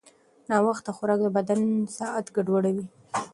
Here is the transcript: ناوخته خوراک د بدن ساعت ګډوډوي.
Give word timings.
ناوخته 0.49 0.91
خوراک 0.97 1.19
د 1.23 1.27
بدن 1.37 1.61
ساعت 1.97 2.25
ګډوډوي. 2.35 2.85